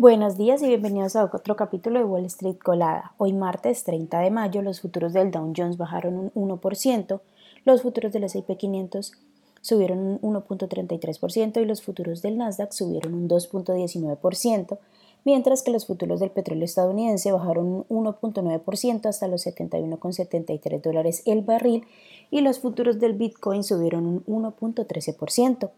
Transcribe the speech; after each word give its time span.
Buenos 0.00 0.38
días 0.38 0.62
y 0.62 0.66
bienvenidos 0.66 1.14
a 1.14 1.24
otro 1.26 1.56
capítulo 1.56 1.98
de 1.98 2.06
Wall 2.06 2.24
Street 2.24 2.56
Colada. 2.56 3.12
Hoy 3.18 3.34
martes 3.34 3.84
30 3.84 4.20
de 4.20 4.30
mayo 4.30 4.62
los 4.62 4.80
futuros 4.80 5.12
del 5.12 5.30
Dow 5.30 5.52
Jones 5.54 5.76
bajaron 5.76 6.30
un 6.32 6.48
1%, 6.48 7.20
los 7.66 7.82
futuros 7.82 8.10
del 8.10 8.24
S&P 8.24 8.56
500 8.56 9.12
subieron 9.60 10.18
un 10.22 10.34
1.33% 10.36 11.60
y 11.60 11.66
los 11.66 11.82
futuros 11.82 12.22
del 12.22 12.38
Nasdaq 12.38 12.72
subieron 12.72 13.12
un 13.12 13.28
2.19%, 13.28 14.78
mientras 15.26 15.62
que 15.62 15.70
los 15.70 15.84
futuros 15.84 16.18
del 16.18 16.30
petróleo 16.30 16.64
estadounidense 16.64 17.30
bajaron 17.30 17.84
un 17.86 18.04
1.9% 18.06 19.04
hasta 19.04 19.28
los 19.28 19.46
71,73 19.46 20.80
dólares 20.80 21.22
el 21.26 21.42
barril 21.42 21.84
y 22.30 22.40
los 22.40 22.58
futuros 22.60 23.00
del 23.00 23.12
Bitcoin 23.12 23.64
subieron 23.64 24.06
un 24.06 24.44
1.13%. 24.44 25.68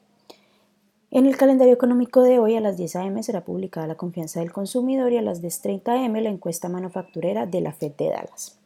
En 1.14 1.26
el 1.26 1.36
calendario 1.36 1.74
económico 1.74 2.22
de 2.22 2.38
hoy 2.38 2.56
a 2.56 2.62
las 2.62 2.78
10 2.78 2.96
a.m. 2.96 3.22
será 3.22 3.44
publicada 3.44 3.86
la 3.86 3.96
confianza 3.96 4.40
del 4.40 4.50
consumidor 4.50 5.12
y 5.12 5.18
a 5.18 5.22
las 5.22 5.42
10.30 5.42 5.86
a.m. 5.88 6.22
la 6.22 6.30
encuesta 6.30 6.70
manufacturera 6.70 7.44
de 7.44 7.60
la 7.60 7.74
Fed 7.74 7.92
de 7.98 8.08
Dallas. 8.08 8.58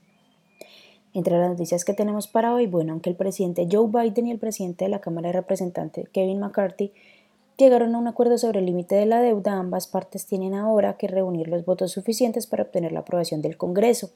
Entre 1.12 1.36
las 1.36 1.50
noticias 1.50 1.84
que 1.84 1.92
tenemos 1.92 2.28
para 2.28 2.54
hoy, 2.54 2.68
bueno, 2.68 2.92
aunque 2.92 3.10
el 3.10 3.16
presidente 3.16 3.66
Joe 3.68 3.88
Biden 3.88 4.28
y 4.28 4.30
el 4.30 4.38
presidente 4.38 4.84
de 4.84 4.92
la 4.92 5.00
Cámara 5.00 5.30
de 5.30 5.32
Representantes 5.32 6.08
Kevin 6.10 6.38
McCarthy 6.38 6.92
llegaron 7.56 7.96
a 7.96 7.98
un 7.98 8.06
acuerdo 8.06 8.38
sobre 8.38 8.60
el 8.60 8.66
límite 8.66 8.94
de 8.94 9.06
la 9.06 9.20
deuda, 9.20 9.54
ambas 9.54 9.88
partes 9.88 10.26
tienen 10.26 10.54
ahora 10.54 10.96
que 10.96 11.08
reunir 11.08 11.48
los 11.48 11.64
votos 11.64 11.90
suficientes 11.90 12.46
para 12.46 12.62
obtener 12.62 12.92
la 12.92 13.00
aprobación 13.00 13.42
del 13.42 13.56
Congreso. 13.56 14.10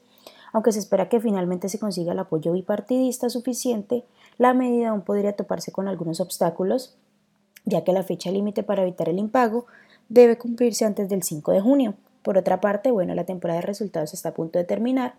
Aunque 0.53 0.71
se 0.71 0.79
espera 0.79 1.09
que 1.09 1.19
finalmente 1.19 1.67
se 1.67 1.79
consiga 1.79 2.13
el 2.13 2.19
apoyo 2.19 2.53
bipartidista 2.53 3.29
suficiente, 3.29 4.05
la 4.37 4.53
medida 4.53 4.89
aún 4.89 5.01
podría 5.01 5.33
toparse 5.33 5.73
con 5.73 5.89
algunos 5.89 6.21
obstáculos, 6.21 6.95
ya 7.65 7.83
que 7.83 7.93
la 7.93 8.03
fecha 8.03 8.31
límite 8.31 8.63
para 8.63 8.81
evitar 8.83 9.09
el 9.09 9.19
impago 9.19 9.65
debe 10.09 10.37
cumplirse 10.37 10.85
antes 10.85 11.09
del 11.09 11.23
5 11.23 11.51
de 11.51 11.61
junio. 11.61 11.93
Por 12.21 12.37
otra 12.37 12.61
parte, 12.61 12.91
bueno, 12.91 13.15
la 13.15 13.23
temporada 13.23 13.61
de 13.61 13.65
resultados 13.65 14.13
está 14.13 14.29
a 14.29 14.33
punto 14.33 14.59
de 14.59 14.65
terminar. 14.65 15.15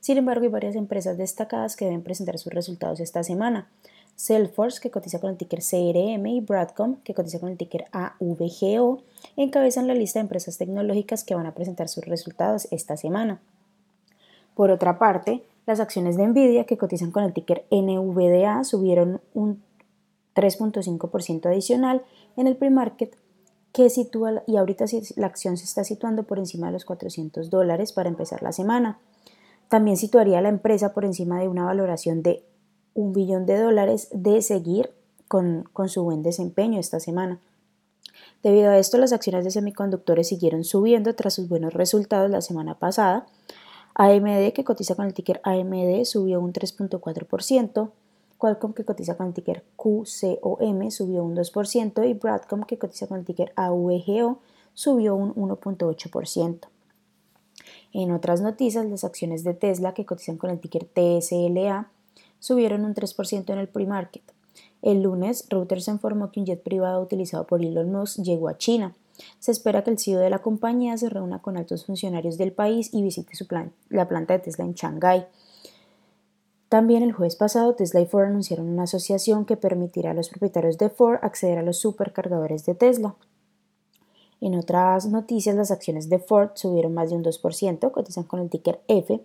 Sin 0.00 0.18
embargo, 0.18 0.42
hay 0.42 0.50
varias 0.50 0.74
empresas 0.74 1.16
destacadas 1.16 1.76
que 1.76 1.84
deben 1.84 2.02
presentar 2.02 2.38
sus 2.38 2.52
resultados 2.52 3.00
esta 3.00 3.22
semana. 3.22 3.68
Salesforce, 4.16 4.80
que 4.80 4.90
cotiza 4.90 5.20
con 5.20 5.30
el 5.30 5.36
ticker 5.36 5.60
CRM, 5.60 6.26
y 6.26 6.40
Broadcom, 6.40 6.96
que 7.04 7.14
cotiza 7.14 7.38
con 7.38 7.48
el 7.50 7.56
ticker 7.56 7.86
AVGO, 7.92 9.02
encabezan 9.36 9.86
la 9.86 9.94
lista 9.94 10.18
de 10.18 10.24
empresas 10.24 10.58
tecnológicas 10.58 11.24
que 11.24 11.34
van 11.34 11.46
a 11.46 11.54
presentar 11.54 11.88
sus 11.88 12.04
resultados 12.04 12.68
esta 12.70 12.96
semana. 12.96 13.40
Por 14.54 14.70
otra 14.70 14.98
parte, 14.98 15.42
las 15.66 15.80
acciones 15.80 16.16
de 16.16 16.26
Nvidia, 16.26 16.64
que 16.64 16.76
cotizan 16.76 17.10
con 17.10 17.24
el 17.24 17.32
ticker 17.32 17.64
NVDA, 17.70 18.64
subieron 18.64 19.20
un 19.34 19.62
3.5% 20.34 21.46
adicional 21.46 22.02
en 22.36 22.46
el 22.46 22.56
pre-market 22.56 23.16
que 23.72 23.88
sitúa, 23.88 24.42
y 24.46 24.56
ahorita 24.56 24.84
la 25.16 25.26
acción 25.26 25.56
se 25.56 25.64
está 25.64 25.84
situando 25.84 26.24
por 26.24 26.38
encima 26.38 26.66
de 26.66 26.74
los 26.74 26.84
400 26.84 27.48
dólares 27.50 27.92
para 27.92 28.08
empezar 28.08 28.42
la 28.42 28.52
semana. 28.52 28.98
También 29.68 29.96
situaría 29.96 30.38
a 30.38 30.42
la 30.42 30.50
empresa 30.50 30.92
por 30.92 31.04
encima 31.04 31.40
de 31.40 31.48
una 31.48 31.64
valoración 31.64 32.22
de 32.22 32.44
un 32.94 33.12
billón 33.14 33.46
de 33.46 33.58
dólares 33.58 34.08
de 34.12 34.42
seguir 34.42 34.90
con, 35.28 35.64
con 35.72 35.88
su 35.88 36.02
buen 36.02 36.22
desempeño 36.22 36.78
esta 36.78 37.00
semana. 37.00 37.40
Debido 38.42 38.70
a 38.70 38.78
esto, 38.78 38.98
las 38.98 39.12
acciones 39.12 39.44
de 39.44 39.50
semiconductores 39.50 40.28
siguieron 40.28 40.64
subiendo 40.64 41.14
tras 41.14 41.34
sus 41.34 41.48
buenos 41.48 41.72
resultados 41.72 42.30
la 42.30 42.42
semana 42.42 42.78
pasada. 42.78 43.26
AMD, 43.94 44.52
que 44.52 44.64
cotiza 44.64 44.94
con 44.94 45.06
el 45.06 45.14
ticker 45.14 45.40
AMD, 45.44 46.04
subió 46.04 46.40
un 46.40 46.52
3.4%, 46.52 47.90
Qualcomm 48.42 48.72
que 48.72 48.84
cotiza 48.84 49.16
con 49.16 49.28
el 49.28 49.34
ticker 49.34 49.62
QCOM 49.76 50.90
subió 50.90 51.22
un 51.22 51.36
2% 51.36 52.08
y 52.08 52.14
Broadcom 52.14 52.64
que 52.64 52.76
cotiza 52.76 53.06
con 53.06 53.20
el 53.20 53.24
ticker 53.24 53.52
AVGO 53.54 54.40
subió 54.74 55.14
un 55.14 55.32
1.8%. 55.36 56.58
En 57.92 58.10
otras 58.10 58.40
noticias, 58.40 58.84
las 58.86 59.04
acciones 59.04 59.44
de 59.44 59.54
Tesla 59.54 59.94
que 59.94 60.04
cotizan 60.04 60.38
con 60.38 60.50
el 60.50 60.58
ticker 60.58 60.86
TSLA 60.86 61.88
subieron 62.40 62.84
un 62.84 62.96
3% 62.96 63.52
en 63.52 63.58
el 63.60 63.68
pre-market. 63.68 64.24
El 64.82 65.02
lunes, 65.02 65.46
Reuters 65.48 65.86
informó 65.86 66.32
que 66.32 66.40
un 66.40 66.46
jet 66.46 66.64
privado 66.64 67.00
utilizado 67.00 67.46
por 67.46 67.64
Elon 67.64 67.92
Musk 67.92 68.22
llegó 68.24 68.48
a 68.48 68.58
China. 68.58 68.92
Se 69.38 69.52
espera 69.52 69.84
que 69.84 69.90
el 69.90 70.00
CEO 70.00 70.18
de 70.18 70.30
la 70.30 70.40
compañía 70.40 70.98
se 70.98 71.08
reúna 71.08 71.40
con 71.40 71.56
altos 71.56 71.86
funcionarios 71.86 72.38
del 72.38 72.50
país 72.50 72.92
y 72.92 73.02
visite 73.02 73.34
la 73.88 74.08
planta 74.08 74.34
de 74.34 74.40
Tesla 74.40 74.64
en 74.64 74.74
Shanghái. 74.74 75.26
También 76.72 77.02
el 77.02 77.12
jueves 77.12 77.36
pasado, 77.36 77.74
Tesla 77.74 78.00
y 78.00 78.06
Ford 78.06 78.28
anunciaron 78.28 78.66
una 78.66 78.84
asociación 78.84 79.44
que 79.44 79.58
permitirá 79.58 80.12
a 80.12 80.14
los 80.14 80.30
propietarios 80.30 80.78
de 80.78 80.88
Ford 80.88 81.18
acceder 81.20 81.58
a 81.58 81.62
los 81.62 81.76
supercargadores 81.76 82.64
de 82.64 82.74
Tesla. 82.74 83.14
En 84.40 84.54
otras 84.54 85.04
noticias, 85.04 85.54
las 85.54 85.70
acciones 85.70 86.08
de 86.08 86.18
Ford 86.18 86.52
subieron 86.54 86.94
más 86.94 87.10
de 87.10 87.16
un 87.16 87.24
2%, 87.24 87.90
cotizan 87.90 88.24
con 88.24 88.40
el 88.40 88.48
ticker 88.48 88.80
F, 88.88 89.20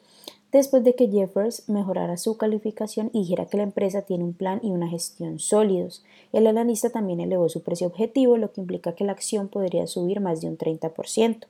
después 0.52 0.84
de 0.84 0.96
que 0.96 1.08
Jeffers 1.08 1.70
mejorara 1.70 2.18
su 2.18 2.36
calificación 2.36 3.12
y 3.14 3.20
dijera 3.20 3.46
que 3.46 3.56
la 3.56 3.64
empresa 3.64 4.02
tiene 4.02 4.26
un 4.26 4.34
plan 4.34 4.60
y 4.62 4.72
una 4.72 4.90
gestión 4.90 5.40
sólidos. 5.40 6.04
El 6.34 6.48
analista 6.48 6.90
también 6.90 7.22
elevó 7.22 7.48
su 7.48 7.64
precio 7.64 7.88
objetivo, 7.88 8.36
lo 8.36 8.52
que 8.52 8.60
implica 8.60 8.94
que 8.94 9.06
la 9.06 9.14
acción 9.14 9.48
podría 9.48 9.88
subir 9.88 10.20
más 10.20 10.42
de 10.42 10.50
un 10.50 10.58
30%. 10.58 11.46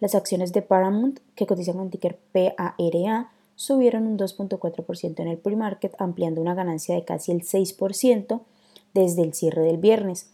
Las 0.00 0.16
acciones 0.16 0.52
de 0.52 0.62
Paramount, 0.62 1.20
que 1.36 1.46
cotizan 1.46 1.76
con 1.76 1.84
el 1.84 1.90
ticker 1.92 2.18
PARA, 2.32 3.30
subieron 3.60 4.06
un 4.06 4.16
2.4% 4.16 5.20
en 5.20 5.28
el 5.28 5.36
pre-market, 5.36 5.94
ampliando 5.98 6.40
una 6.40 6.54
ganancia 6.54 6.94
de 6.94 7.04
casi 7.04 7.30
el 7.30 7.42
6% 7.42 8.40
desde 8.94 9.22
el 9.22 9.34
cierre 9.34 9.60
del 9.60 9.76
viernes. 9.76 10.30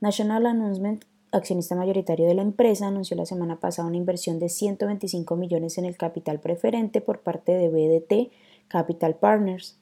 National 0.00 0.46
Announcement, 0.46 1.04
accionista 1.32 1.76
mayoritario 1.76 2.26
de 2.26 2.32
la 2.32 2.40
empresa, 2.40 2.86
anunció 2.86 3.14
la 3.14 3.26
semana 3.26 3.60
pasada 3.60 3.88
una 3.88 3.98
inversión 3.98 4.38
de 4.38 4.48
125 4.48 5.36
millones 5.36 5.76
en 5.76 5.84
el 5.84 5.98
capital 5.98 6.40
preferente 6.40 7.02
por 7.02 7.20
parte 7.20 7.52
de 7.52 7.68
BDT 7.68 8.32
Capital 8.68 9.16
Partners. 9.16 9.76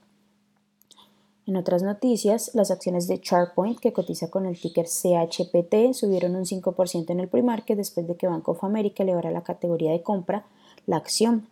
En 1.46 1.56
otras 1.56 1.84
noticias, 1.84 2.50
las 2.54 2.72
acciones 2.72 3.06
de 3.06 3.20
ChartPoint, 3.20 3.78
que 3.78 3.92
cotiza 3.92 4.30
con 4.30 4.46
el 4.46 4.60
ticker 4.60 4.86
CHPT, 4.86 5.94
subieron 5.94 6.34
un 6.34 6.44
5% 6.44 7.10
en 7.10 7.20
el 7.20 7.28
pre-market 7.28 7.76
después 7.76 8.08
de 8.08 8.16
que 8.16 8.26
Bank 8.26 8.48
of 8.48 8.64
America 8.64 9.04
elevara 9.04 9.30
la 9.30 9.44
categoría 9.44 9.92
de 9.92 10.02
compra 10.02 10.44
la 10.86 10.96
acción 10.96 11.46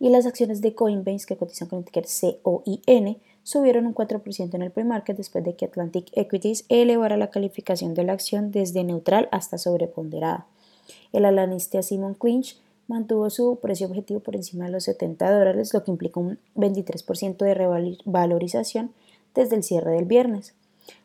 y 0.00 0.10
las 0.10 0.26
acciones 0.26 0.60
de 0.60 0.74
Coinbase, 0.74 1.26
que 1.26 1.36
cotizan 1.36 1.68
con 1.68 1.80
el 1.80 1.84
ticker 1.84 2.06
COIN, 2.42 3.18
subieron 3.42 3.86
un 3.86 3.94
4% 3.94 4.54
en 4.54 4.62
el 4.62 4.70
pre-market 4.70 5.16
después 5.16 5.42
de 5.44 5.54
que 5.54 5.64
Atlantic 5.64 6.08
Equities 6.12 6.64
elevara 6.68 7.16
la 7.16 7.30
calificación 7.30 7.94
de 7.94 8.04
la 8.04 8.12
acción 8.12 8.52
desde 8.52 8.84
neutral 8.84 9.28
hasta 9.32 9.58
sobreponderada. 9.58 10.46
El 11.12 11.24
analista 11.24 11.82
Simon 11.82 12.14
Clinch 12.14 12.58
mantuvo 12.86 13.28
su 13.30 13.58
precio 13.60 13.86
objetivo 13.86 14.20
por 14.20 14.36
encima 14.36 14.66
de 14.66 14.72
los 14.72 14.84
70 14.84 15.30
dólares, 15.30 15.74
lo 15.74 15.84
que 15.84 15.90
implica 15.90 16.20
un 16.20 16.38
23% 16.56 17.36
de 17.38 17.54
revalorización 17.54 18.92
desde 19.34 19.56
el 19.56 19.62
cierre 19.62 19.92
del 19.92 20.04
viernes. 20.04 20.54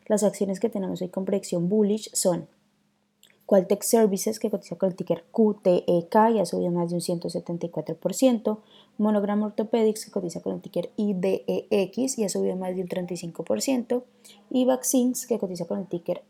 Las 0.07 0.23
acciones 0.23 0.59
que 0.59 0.69
tenemos 0.69 1.01
hoy 1.01 1.09
con 1.09 1.25
proyección 1.25 1.69
bullish 1.69 2.09
son 2.13 2.47
Qualtech 3.53 3.83
Services, 3.83 4.39
que 4.39 4.49
cotiza 4.49 4.77
con 4.77 4.89
el 4.89 4.95
ticker 4.95 5.25
QTEK 5.31 6.15
y 6.33 6.39
ha 6.39 6.45
subido 6.47 6.71
más 6.71 6.89
de 6.89 6.95
un 6.95 7.01
174%. 7.01 8.57
Monogram 8.97 9.43
Orthopedics, 9.43 10.05
que 10.05 10.11
cotiza 10.11 10.41
con 10.41 10.55
el 10.55 10.61
ticker 10.61 10.89
IDEX 10.95 12.17
y 12.17 12.23
ha 12.23 12.29
subido 12.29 12.55
más 12.55 12.75
de 12.75 12.81
un 12.81 12.87
35%. 12.87 14.01
Y 14.49 14.65
Vaccines, 14.65 15.27
que 15.27 15.37
cotiza 15.37 15.65
con 15.65 15.77
el 15.77 15.85
ticker 15.85 16.23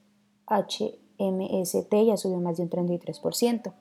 HMST 0.47 1.93
y 1.93 2.11
ha 2.11 2.17
subido 2.17 2.41
más 2.41 2.57
de 2.57 2.63
un 2.63 2.69
33%. 2.69 3.73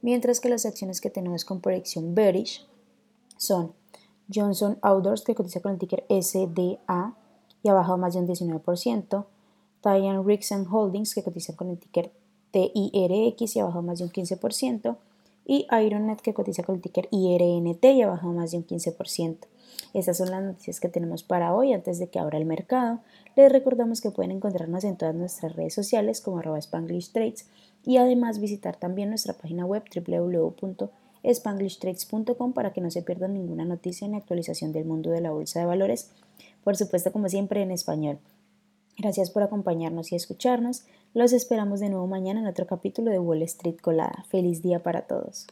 Mientras 0.00 0.40
que 0.40 0.48
las 0.48 0.64
acciones 0.64 1.02
que 1.02 1.10
tenemos 1.10 1.44
con 1.44 1.60
proyección 1.60 2.14
bearish 2.14 2.66
son 3.36 3.74
Johnson 4.34 4.78
Outdoors, 4.80 5.24
que 5.24 5.34
cotiza 5.34 5.60
con 5.60 5.72
el 5.72 5.78
ticker 5.78 6.06
SDA 6.08 7.14
y 7.62 7.68
ha 7.68 7.74
bajado 7.74 7.98
más 7.98 8.14
de 8.14 8.20
un 8.20 8.26
19%. 8.26 9.26
Tyan 9.82 10.26
Riggs 10.26 10.50
Holdings, 10.50 11.14
que 11.14 11.22
cotiza 11.22 11.54
con 11.54 11.68
el 11.68 11.78
ticker 11.78 12.10
TIRX 12.52 13.56
y 13.56 13.60
ha 13.60 13.64
bajado 13.64 13.82
más 13.82 13.98
de 13.98 14.04
un 14.04 14.10
15%, 14.10 14.96
y 15.46 15.66
Ironnet 15.72 16.20
que 16.20 16.34
cotiza 16.34 16.62
con 16.62 16.76
el 16.76 16.80
ticker 16.80 17.08
IRNT 17.10 17.84
y 17.84 18.02
ha 18.02 18.08
bajado 18.08 18.32
más 18.32 18.52
de 18.52 18.58
un 18.58 18.66
15%. 18.66 19.36
Estas 19.94 20.18
son 20.18 20.30
las 20.30 20.42
noticias 20.42 20.78
que 20.78 20.88
tenemos 20.88 21.24
para 21.24 21.52
hoy 21.54 21.72
antes 21.72 21.98
de 21.98 22.06
que 22.08 22.20
abra 22.20 22.38
el 22.38 22.44
mercado. 22.44 23.00
Les 23.34 23.50
recordamos 23.50 24.00
que 24.00 24.12
pueden 24.12 24.30
encontrarnos 24.30 24.84
en 24.84 24.96
todas 24.96 25.12
nuestras 25.14 25.56
redes 25.56 25.74
sociales 25.74 26.20
como 26.20 26.38
arroba 26.38 26.58
Spanglish 26.58 27.10
Trades 27.10 27.46
y 27.84 27.96
además 27.96 28.38
visitar 28.38 28.76
también 28.76 29.08
nuestra 29.08 29.32
página 29.32 29.66
web 29.66 29.82
www.spanglishtrades.com 29.92 32.52
para 32.52 32.72
que 32.72 32.80
no 32.80 32.92
se 32.92 33.02
pierdan 33.02 33.34
ninguna 33.34 33.64
noticia 33.64 34.06
ni 34.06 34.16
actualización 34.16 34.70
del 34.72 34.84
mundo 34.84 35.10
de 35.10 35.20
la 35.20 35.32
bolsa 35.32 35.58
de 35.58 35.66
valores, 35.66 36.12
por 36.62 36.76
supuesto 36.76 37.10
como 37.10 37.28
siempre 37.28 37.62
en 37.62 37.72
español. 37.72 38.20
Gracias 39.00 39.30
por 39.30 39.42
acompañarnos 39.42 40.12
y 40.12 40.14
escucharnos. 40.14 40.84
Los 41.14 41.32
esperamos 41.32 41.80
de 41.80 41.88
nuevo 41.88 42.06
mañana 42.06 42.40
en 42.40 42.46
otro 42.46 42.66
capítulo 42.66 43.10
de 43.10 43.18
Wall 43.18 43.40
Street 43.44 43.78
Colada. 43.80 44.26
Feliz 44.28 44.60
día 44.60 44.82
para 44.82 45.06
todos. 45.06 45.46